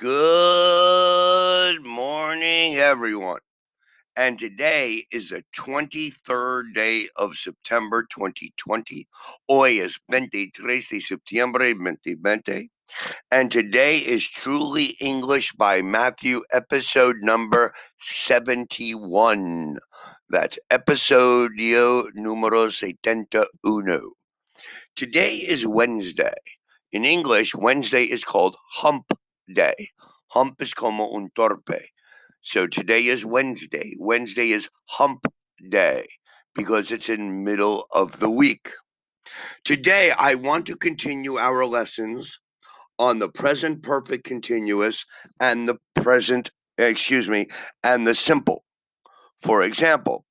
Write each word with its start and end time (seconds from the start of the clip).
Good 0.00 1.84
morning, 1.84 2.76
everyone. 2.76 3.40
And 4.16 4.38
today 4.38 5.04
is 5.12 5.28
the 5.28 5.44
23rd 5.54 6.72
day 6.72 7.08
of 7.16 7.36
September 7.36 8.06
2020. 8.10 9.06
Hoy 9.46 9.78
es 9.78 10.00
23 10.10 10.88
de 10.88 11.00
septiembre 11.00 11.74
2020. 11.74 12.70
And 13.30 13.52
today 13.52 13.98
is 13.98 14.26
Truly 14.26 14.96
English 15.02 15.52
by 15.52 15.82
Matthew, 15.82 16.44
episode 16.50 17.16
number 17.20 17.74
71. 17.98 19.76
That's 20.30 20.58
episodio 20.72 22.06
número 22.16 22.72
71. 22.72 24.00
Today 24.96 25.34
is 25.46 25.66
Wednesday. 25.66 26.40
In 26.90 27.04
English, 27.04 27.54
Wednesday 27.54 28.04
is 28.04 28.24
called 28.24 28.56
Hump 28.76 29.04
Day. 29.54 29.90
Hump 30.28 30.60
is 30.62 30.74
como 30.74 31.14
un 31.14 31.30
torpe. 31.36 31.86
So 32.40 32.66
today 32.66 33.06
is 33.06 33.24
Wednesday. 33.24 33.94
Wednesday 33.98 34.52
is 34.52 34.68
Hump 34.86 35.26
Day 35.68 36.06
because 36.54 36.90
it's 36.90 37.08
in 37.08 37.44
middle 37.44 37.86
of 37.92 38.20
the 38.20 38.30
week. 38.30 38.70
Today, 39.64 40.10
I 40.10 40.34
want 40.34 40.66
to 40.66 40.76
continue 40.76 41.36
our 41.36 41.66
lessons 41.66 42.40
on 42.98 43.18
the 43.18 43.28
present 43.28 43.82
perfect 43.82 44.24
continuous 44.24 45.04
and 45.40 45.68
the 45.68 45.78
present, 45.94 46.50
excuse 46.78 47.28
me, 47.28 47.46
and 47.82 48.06
the 48.06 48.14
simple. 48.14 48.64
For 49.40 49.62
example, 49.62 50.24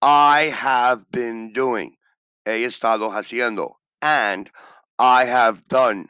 I 0.00 0.52
have 0.54 1.10
been 1.10 1.52
doing, 1.52 1.96
he 2.44 2.64
estado 2.64 3.10
haciendo, 3.10 3.72
and 4.00 4.50
I 4.98 5.24
have 5.24 5.64
done, 5.64 6.08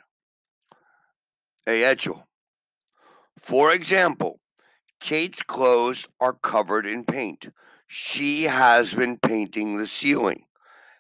he 1.67 1.83
hecho. 1.83 2.25
For 3.39 3.73
example, 3.73 4.41
Kate's 5.01 5.43
clothes 5.43 6.09
are 6.21 6.33
covered 6.33 6.87
in 6.87 7.05
paint. 7.05 7.49
She 7.87 8.45
has 8.45 8.95
been 8.95 9.19
painting 9.19 9.77
the 9.77 9.87
ceiling. 9.87 10.45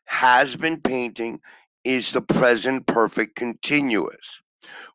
Has 0.07 0.57
been 0.57 0.81
painting 0.81 1.41
is 1.85 2.11
the 2.11 2.23
present 2.23 2.87
perfect 2.87 3.37
continuous. 3.37 4.43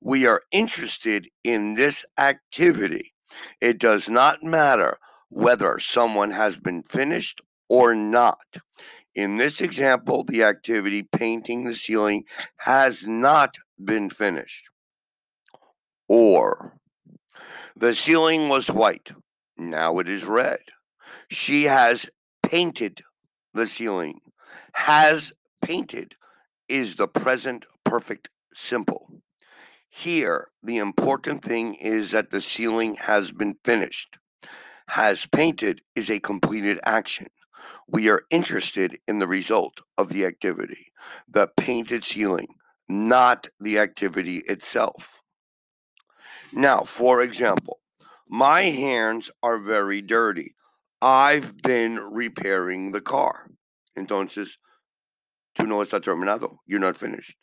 We 0.02 0.26
are 0.26 0.44
interested 0.52 1.30
in 1.44 1.74
this 1.74 2.06
activity. 2.18 3.14
It 3.62 3.80
does 3.80 4.10
not 4.10 4.44
matter 4.44 4.98
whether 5.30 5.80
someone 5.80 6.32
has 6.32 6.58
been 6.58 6.84
finished 6.84 7.42
or 7.68 7.96
not. 7.96 8.58
In 9.16 9.38
this 9.38 9.62
example, 9.62 10.24
the 10.24 10.44
activity 10.44 11.04
painting 11.04 11.66
the 11.66 11.76
ceiling 11.76 12.24
has 12.58 13.06
not 13.08 13.58
been 13.84 14.10
finished. 14.10 14.66
Or 16.08 16.79
the 17.76 17.96
ceiling 17.96 18.50
was 18.50 18.70
white. 18.70 19.12
Now 19.58 20.00
it 20.00 20.08
is 20.08 20.26
red. 20.26 20.60
She 21.30 21.64
has 21.64 22.10
painted 22.44 23.04
the 23.54 23.68
ceiling. 23.68 24.20
Has 24.74 25.34
painted 25.62 26.16
is 26.68 26.96
the 26.96 27.08
present 27.08 27.66
perfect 27.84 28.30
simple. 28.54 29.22
Here, 29.90 30.50
the 30.62 30.78
important 30.78 31.44
thing 31.44 31.74
is 31.76 32.12
that 32.12 32.30
the 32.30 32.42
ceiling 32.42 32.96
has 32.96 33.32
been 33.32 33.56
finished. 33.66 34.18
Has 34.90 35.26
painted 35.26 35.82
is 35.96 36.10
a 36.10 36.20
completed 36.20 36.80
action. 36.86 37.28
We 37.88 38.10
are 38.10 38.24
interested 38.30 39.00
in 39.08 39.20
the 39.20 39.28
result 39.28 39.82
of 39.98 40.10
the 40.10 40.26
activity, 40.26 40.92
the 41.28 41.48
painted 41.48 42.06
ceiling, 42.06 42.56
not 42.88 43.48
the 43.60 43.80
activity 43.80 44.38
itself. 44.48 45.22
Now, 46.52 46.82
for 46.82 47.22
example, 47.22 47.80
my 48.30 48.64
hands 48.64 49.32
are 49.44 49.58
very 49.58 50.02
dirty. 50.02 50.56
I've 51.02 51.58
been 51.62 51.98
repairing 51.98 52.92
the 52.92 53.02
car. 53.02 53.50
Entonces, 53.98 54.58
tú 55.58 55.68
no 55.68 55.80
está 55.80 56.00
terminado. 56.00 56.58
You're 56.66 56.80
not 56.80 56.98
finished. 56.98 57.38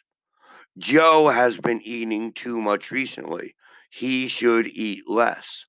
Joe 0.79 1.29
has 1.29 1.59
been 1.59 1.81
eating 1.83 2.33
too 2.33 2.61
much 2.61 2.91
recently. 2.91 3.55
He 3.91 4.27
should 4.29 4.67
eat 4.67 5.05
less. 5.07 5.65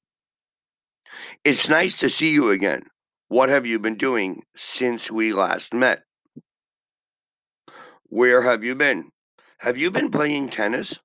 It's 1.45 1.69
nice 1.69 1.97
to 1.99 2.09
see 2.09 2.31
you 2.31 2.49
again. 2.49 2.83
What 3.29 3.49
have 3.49 3.65
you 3.65 3.79
been 3.79 3.95
doing 3.95 4.43
since 4.55 5.09
we 5.11 5.33
last 5.33 5.73
met? 5.73 6.03
Where 8.03 8.41
have 8.41 8.63
you 8.63 8.75
been? 8.75 9.11
Have 9.59 9.77
you 9.77 9.91
been 9.91 10.11
playing 10.11 10.49
tennis? 10.49 10.99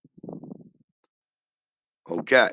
Okay. 2.11 2.51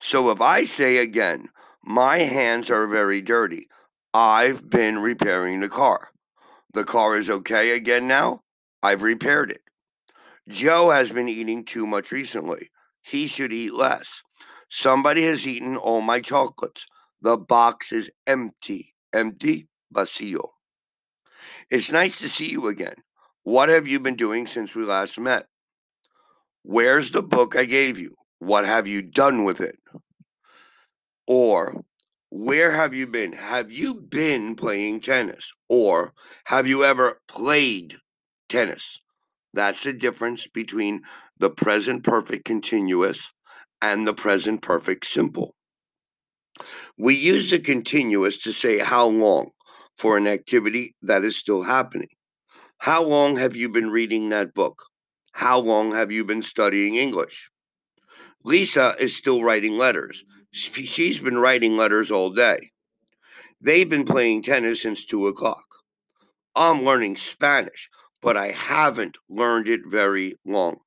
So 0.00 0.30
if 0.30 0.40
I 0.40 0.64
say 0.64 0.98
again, 0.98 1.48
my 1.82 2.18
hands 2.18 2.70
are 2.70 2.86
very 2.86 3.20
dirty, 3.20 3.68
I've 4.12 4.68
been 4.68 4.98
repairing 4.98 5.60
the 5.60 5.68
car. 5.68 6.10
The 6.74 6.84
car 6.84 7.16
is 7.16 7.30
okay 7.30 7.70
again 7.72 8.06
now. 8.06 8.42
I've 8.82 9.02
repaired 9.02 9.50
it. 9.50 9.62
Joe 10.48 10.90
has 10.90 11.12
been 11.12 11.28
eating 11.28 11.64
too 11.64 11.86
much 11.86 12.12
recently. 12.12 12.70
He 13.02 13.26
should 13.26 13.52
eat 13.52 13.74
less. 13.74 14.22
Somebody 14.70 15.24
has 15.24 15.46
eaten 15.46 15.76
all 15.76 16.00
my 16.00 16.20
chocolates. 16.20 16.86
The 17.20 17.36
box 17.36 17.90
is 17.90 18.10
empty. 18.26 18.94
Empty, 19.12 19.68
vacío. 19.94 20.50
It's 21.70 21.90
nice 21.90 22.18
to 22.18 22.28
see 22.28 22.50
you 22.50 22.66
again. 22.68 22.96
What 23.42 23.70
have 23.70 23.88
you 23.88 23.98
been 23.98 24.16
doing 24.16 24.46
since 24.46 24.74
we 24.74 24.84
last 24.84 25.18
met? 25.18 25.46
Where's 26.62 27.10
the 27.10 27.22
book 27.22 27.56
I 27.56 27.64
gave 27.64 27.98
you? 27.98 28.17
What 28.38 28.64
have 28.64 28.86
you 28.86 29.02
done 29.02 29.44
with 29.44 29.60
it? 29.60 29.78
Or 31.26 31.84
where 32.30 32.72
have 32.72 32.94
you 32.94 33.06
been? 33.06 33.32
Have 33.32 33.72
you 33.72 33.94
been 33.94 34.54
playing 34.54 35.00
tennis? 35.00 35.52
Or 35.68 36.12
have 36.44 36.66
you 36.66 36.84
ever 36.84 37.20
played 37.26 37.96
tennis? 38.48 38.98
That's 39.52 39.84
the 39.84 39.92
difference 39.92 40.46
between 40.46 41.02
the 41.38 41.50
present 41.50 42.04
perfect 42.04 42.44
continuous 42.44 43.30
and 43.80 44.06
the 44.06 44.14
present 44.14 44.62
perfect 44.62 45.06
simple. 45.06 45.54
We 46.98 47.14
use 47.14 47.50
the 47.50 47.58
continuous 47.58 48.38
to 48.42 48.52
say 48.52 48.78
how 48.78 49.06
long 49.06 49.50
for 49.96 50.16
an 50.16 50.26
activity 50.26 50.94
that 51.02 51.24
is 51.24 51.36
still 51.36 51.62
happening. 51.62 52.08
How 52.78 53.02
long 53.02 53.36
have 53.36 53.56
you 53.56 53.68
been 53.68 53.90
reading 53.90 54.28
that 54.28 54.54
book? 54.54 54.84
How 55.32 55.58
long 55.58 55.92
have 55.92 56.12
you 56.12 56.24
been 56.24 56.42
studying 56.42 56.96
English? 56.96 57.50
Lisa 58.48 58.94
is 58.98 59.14
still 59.14 59.42
writing 59.42 59.76
letters. 59.76 60.24
She's 60.52 61.20
been 61.20 61.36
writing 61.36 61.76
letters 61.76 62.10
all 62.10 62.30
day. 62.30 62.70
They've 63.60 63.90
been 63.90 64.06
playing 64.06 64.40
tennis 64.40 64.80
since 64.80 65.04
two 65.04 65.26
o'clock. 65.26 65.66
I'm 66.56 66.82
learning 66.82 67.18
Spanish, 67.18 67.90
but 68.22 68.38
I 68.38 68.52
haven't 68.52 69.18
learned 69.28 69.68
it 69.68 69.82
very 69.86 70.34
long. 70.46 70.78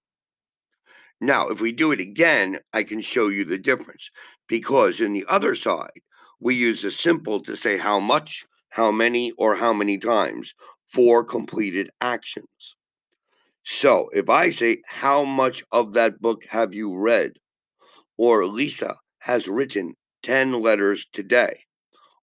Now, 1.22 1.50
if 1.50 1.62
we 1.62 1.72
do 1.72 1.92
it 1.92 2.00
again, 2.00 2.58
I 2.74 2.82
can 2.82 3.00
show 3.00 3.28
you 3.28 3.46
the 3.46 3.60
difference 3.60 4.10
because 4.48 5.00
in 5.00 5.14
the 5.14 5.26
other 5.30 5.54
side, 5.54 6.02
we 6.40 6.56
use 6.56 6.82
the 6.82 6.90
simple 6.90 7.44
to 7.44 7.56
say 7.56 7.78
how 7.78 8.00
much, 8.00 8.44
how 8.70 8.90
many, 8.92 9.34
or 9.38 9.54
how 9.58 9.72
many 9.72 10.00
times 10.00 10.56
for 10.88 11.24
completed 11.24 11.92
actions. 12.02 12.76
So 13.62 14.10
if 14.14 14.32
I 14.32 14.50
say, 14.50 14.82
How 14.88 15.24
much 15.24 15.64
of 15.72 15.94
that 15.94 16.20
book 16.20 16.46
have 16.46 16.74
you 16.74 16.98
read? 16.98 17.34
Or 18.18 18.46
Lisa 18.46 18.98
has 19.20 19.48
written 19.48 19.96
10 20.24 20.62
letters 20.62 21.06
today. 21.12 21.62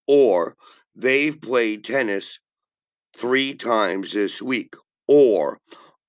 Or 0.06 0.56
they've 0.94 1.40
played 1.40 1.84
tennis 1.84 2.38
three 3.16 3.54
times 3.54 4.12
this 4.12 4.40
week. 4.40 4.74
Or 5.06 5.58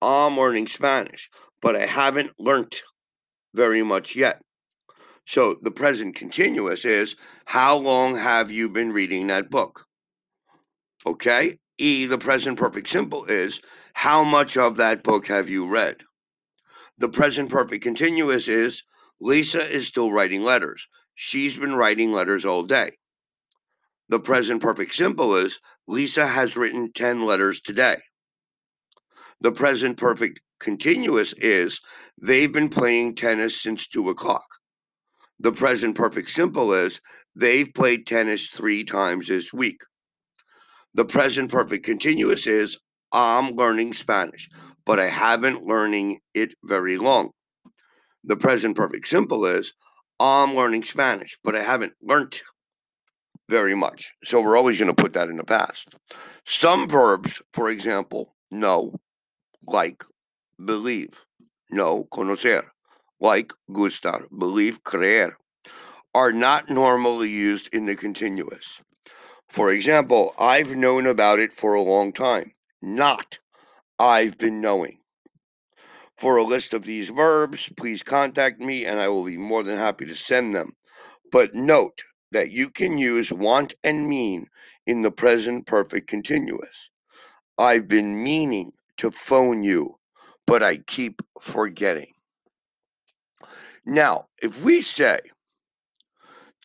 I'm 0.01 0.37
learning 0.37 0.67
Spanish, 0.67 1.29
but 1.61 1.75
I 1.75 1.85
haven't 1.85 2.31
learned 2.39 2.81
very 3.53 3.83
much 3.83 4.15
yet. 4.15 4.41
So 5.25 5.57
the 5.61 5.71
present 5.71 6.15
continuous 6.15 6.85
is 6.85 7.15
How 7.45 7.75
long 7.75 8.15
have 8.15 8.51
you 8.51 8.69
been 8.69 8.91
reading 8.91 9.27
that 9.27 9.49
book? 9.49 9.85
Okay. 11.05 11.59
E, 11.77 12.05
the 12.05 12.17
present 12.17 12.57
perfect 12.57 12.89
simple 12.89 13.25
is 13.25 13.61
How 13.93 14.23
much 14.23 14.57
of 14.57 14.77
that 14.77 15.03
book 15.03 15.27
have 15.27 15.49
you 15.49 15.67
read? 15.67 15.97
The 16.97 17.09
present 17.09 17.49
perfect 17.49 17.83
continuous 17.83 18.47
is 18.47 18.83
Lisa 19.21 19.67
is 19.67 19.87
still 19.87 20.11
writing 20.11 20.43
letters. 20.43 20.87
She's 21.15 21.57
been 21.57 21.75
writing 21.75 22.11
letters 22.13 22.45
all 22.45 22.63
day. 22.63 22.91
The 24.07 24.19
present 24.19 24.61
perfect 24.61 24.95
simple 24.95 25.35
is 25.35 25.59
Lisa 25.87 26.25
has 26.25 26.55
written 26.55 26.91
10 26.93 27.25
letters 27.25 27.59
today. 27.59 27.97
The 29.41 29.51
present 29.51 29.97
perfect 29.97 30.39
continuous 30.59 31.33
is 31.33 31.79
they've 32.21 32.51
been 32.51 32.69
playing 32.69 33.15
tennis 33.15 33.61
since 33.61 33.87
2 33.87 34.09
o'clock. 34.09 34.45
The 35.39 35.51
present 35.51 35.95
perfect 35.95 36.29
simple 36.31 36.73
is 36.73 36.99
they've 37.35 37.73
played 37.73 38.05
tennis 38.05 38.47
three 38.47 38.83
times 38.83 39.27
this 39.27 39.53
week. 39.53 39.81
The 40.93 41.05
present 41.05 41.51
perfect 41.51 41.85
continuous 41.85 42.47
is 42.47 42.79
I'm 43.11 43.55
learning 43.55 43.93
Spanish, 43.93 44.49
but 44.85 44.99
I 44.99 45.07
haven't 45.07 45.63
learning 45.63 46.19
it 46.33 46.55
very 46.63 46.97
long. 46.97 47.31
The 48.23 48.35
present 48.35 48.75
perfect 48.75 49.07
simple 49.07 49.45
is 49.45 49.73
I'm 50.19 50.55
learning 50.55 50.83
Spanish, 50.83 51.37
but 51.43 51.55
I 51.55 51.63
haven't 51.63 51.93
learned 52.01 52.41
very 53.49 53.75
much. 53.75 54.13
So 54.23 54.41
we're 54.41 54.57
always 54.57 54.79
going 54.79 54.93
to 54.93 55.01
put 55.01 55.13
that 55.13 55.29
in 55.29 55.37
the 55.37 55.43
past. 55.43 55.97
Some 56.45 56.87
verbs, 56.87 57.41
for 57.53 57.69
example, 57.69 58.35
know, 58.51 58.93
like, 59.65 60.03
believe, 60.63 61.25
know, 61.71 62.05
conocer, 62.11 62.65
like, 63.19 63.53
gustar, 63.69 64.25
believe, 64.37 64.83
creer, 64.83 65.33
are 66.13 66.33
not 66.33 66.69
normally 66.69 67.29
used 67.29 67.69
in 67.71 67.85
the 67.85 67.95
continuous. 67.95 68.81
For 69.47 69.71
example, 69.71 70.33
I've 70.37 70.75
known 70.75 71.05
about 71.05 71.39
it 71.39 71.53
for 71.53 71.73
a 71.73 71.81
long 71.81 72.13
time, 72.13 72.53
not 72.81 73.39
I've 73.97 74.37
been 74.37 74.61
knowing. 74.61 74.99
For 76.19 76.35
a 76.35 76.43
list 76.43 76.73
of 76.73 76.83
these 76.83 77.07
verbs, 77.07 77.69
please 77.77 78.03
contact 78.03 78.59
me 78.59 78.85
and 78.85 78.99
I 78.99 79.07
will 79.07 79.23
be 79.23 79.37
more 79.37 79.63
than 79.63 79.77
happy 79.77 80.05
to 80.05 80.17
send 80.17 80.53
them. 80.53 80.75
But 81.31 81.55
note 81.55 82.03
that 82.31 82.51
you 82.51 82.69
can 82.69 82.97
use 82.97 83.31
want 83.31 83.75
and 83.85 84.05
mean 84.05 84.47
in 84.85 85.01
the 85.01 85.11
present 85.11 85.65
perfect 85.65 86.09
continuous. 86.09 86.89
I've 87.57 87.87
been 87.87 88.21
meaning 88.21 88.73
to 88.97 89.11
phone 89.11 89.63
you, 89.63 89.97
but 90.45 90.61
I 90.61 90.79
keep 90.79 91.21
forgetting. 91.39 92.11
Now, 93.85 94.27
if 94.41 94.61
we 94.61 94.81
say, 94.81 95.21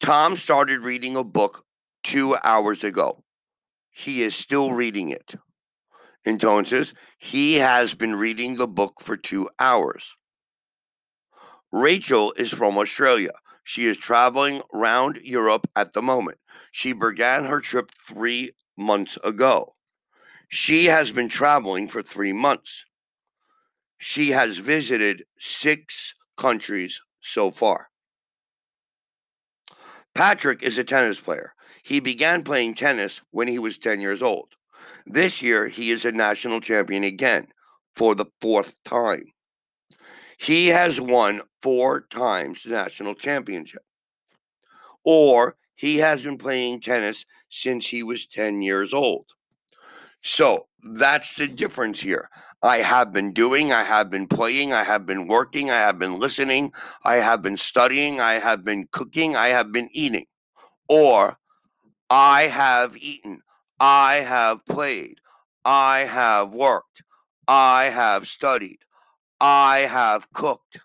Tom 0.00 0.36
started 0.36 0.82
reading 0.82 1.16
a 1.16 1.22
book 1.22 1.64
two 2.02 2.36
hours 2.42 2.82
ago, 2.82 3.22
he 3.90 4.24
is 4.24 4.34
still 4.34 4.72
reading 4.72 5.10
it. 5.10 5.36
Entonces, 6.26 6.94
he 7.18 7.56
has 7.56 7.94
been 7.94 8.16
reading 8.16 8.56
the 8.56 8.66
book 8.66 9.00
for 9.00 9.16
two 9.16 9.48
hours. 9.58 10.14
Rachel 11.70 12.32
is 12.36 12.52
from 12.52 12.78
Australia. 12.78 13.32
She 13.64 13.86
is 13.86 13.96
traveling 13.96 14.62
around 14.72 15.18
Europe 15.22 15.66
at 15.74 15.92
the 15.92 16.02
moment. 16.02 16.38
She 16.70 16.92
began 16.92 17.44
her 17.44 17.60
trip 17.60 17.90
three 17.90 18.52
months 18.76 19.18
ago. 19.24 19.74
She 20.48 20.86
has 20.86 21.12
been 21.12 21.28
traveling 21.28 21.88
for 21.88 22.02
three 22.02 22.32
months. 22.32 22.84
She 23.98 24.30
has 24.30 24.58
visited 24.58 25.24
six 25.38 26.14
countries 26.36 27.00
so 27.20 27.50
far. 27.50 27.88
Patrick 30.14 30.62
is 30.62 30.78
a 30.78 30.84
tennis 30.84 31.20
player. 31.20 31.54
He 31.82 32.00
began 32.00 32.44
playing 32.44 32.74
tennis 32.74 33.20
when 33.30 33.48
he 33.48 33.58
was 33.58 33.78
10 33.78 34.00
years 34.00 34.22
old. 34.22 34.54
This 35.06 35.42
year, 35.42 35.68
he 35.68 35.90
is 35.90 36.04
a 36.04 36.12
national 36.12 36.60
champion 36.60 37.04
again 37.04 37.48
for 37.96 38.14
the 38.14 38.26
fourth 38.40 38.74
time. 38.84 39.26
He 40.38 40.68
has 40.68 41.00
won 41.00 41.42
four 41.62 42.02
times 42.10 42.62
the 42.62 42.70
national 42.70 43.14
championship. 43.14 43.82
Or 45.04 45.56
he 45.74 45.98
has 45.98 46.24
been 46.24 46.38
playing 46.38 46.80
tennis 46.80 47.24
since 47.50 47.86
he 47.86 48.02
was 48.02 48.26
10 48.26 48.62
years 48.62 48.94
old. 48.94 49.26
So 50.22 50.66
that's 50.82 51.36
the 51.36 51.46
difference 51.46 52.00
here. 52.00 52.30
I 52.62 52.78
have 52.78 53.12
been 53.12 53.32
doing, 53.32 53.72
I 53.72 53.84
have 53.84 54.08
been 54.08 54.26
playing, 54.26 54.72
I 54.72 54.84
have 54.84 55.04
been 55.04 55.26
working, 55.26 55.70
I 55.70 55.76
have 55.76 55.98
been 55.98 56.18
listening, 56.18 56.72
I 57.04 57.16
have 57.16 57.42
been 57.42 57.58
studying, 57.58 58.20
I 58.20 58.34
have 58.34 58.64
been 58.64 58.88
cooking, 58.90 59.36
I 59.36 59.48
have 59.48 59.70
been 59.70 59.90
eating. 59.92 60.24
Or 60.88 61.36
I 62.08 62.44
have 62.44 62.96
eaten, 62.96 63.42
I 63.80 64.16
have 64.16 64.64
played, 64.66 65.18
I 65.64 66.00
have 66.00 66.54
worked, 66.54 67.02
I 67.48 67.84
have 67.84 68.28
studied, 68.28 68.78
I 69.40 69.80
have 69.80 70.32
cooked. 70.32 70.78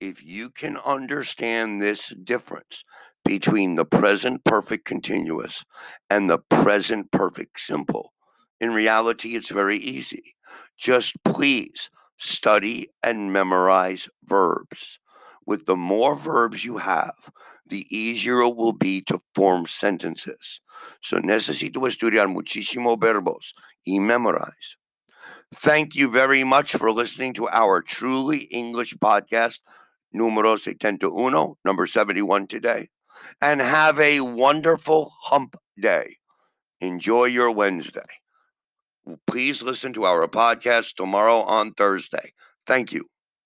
If 0.00 0.24
you 0.24 0.50
can 0.50 0.76
understand 0.78 1.80
this 1.80 2.08
difference 2.08 2.84
between 3.24 3.76
the 3.76 3.84
present 3.84 4.44
perfect 4.44 4.84
continuous 4.84 5.64
and 6.10 6.28
the 6.28 6.38
present 6.38 7.10
perfect 7.10 7.60
simple, 7.60 8.12
in 8.60 8.72
reality, 8.72 9.36
it's 9.36 9.50
very 9.50 9.76
easy. 9.76 10.34
Just 10.76 11.22
please 11.24 11.90
study 12.16 12.90
and 13.02 13.32
memorize 13.32 14.08
verbs. 14.24 14.98
With 15.46 15.66
the 15.66 15.76
more 15.76 16.14
verbs 16.14 16.64
you 16.64 16.78
have, 16.78 17.30
the 17.68 17.86
easier 17.94 18.40
it 18.42 18.56
will 18.56 18.72
be 18.72 19.00
to 19.02 19.20
form 19.34 19.66
sentences. 19.66 20.60
So 21.02 21.18
necesito 21.18 21.86
estudiar 21.86 22.26
muchísimo 22.28 23.00
verbos 23.00 23.54
y 23.86 23.98
memorize. 23.98 24.76
Thank 25.54 25.94
you 25.94 26.10
very 26.10 26.44
much 26.44 26.72
for 26.72 26.92
listening 26.92 27.32
to 27.34 27.48
our 27.48 27.80
Truly 27.80 28.40
English 28.50 28.94
podcast, 28.96 29.60
numero 30.12 30.56
71, 30.56 31.54
number 31.64 31.86
71 31.86 32.46
today. 32.46 32.88
And 33.40 33.60
have 33.60 33.98
a 33.98 34.20
wonderful 34.20 35.12
hump 35.22 35.56
day. 35.80 36.18
Enjoy 36.80 37.24
your 37.24 37.50
Wednesday. 37.50 38.06
Please 39.26 39.62
listen 39.62 39.92
to 39.94 40.04
our 40.04 40.26
podcast 40.28 40.94
tomorrow 40.94 41.40
on 41.40 41.72
Thursday. 41.72 42.32
Thank 42.66 42.92
you. 42.92 43.06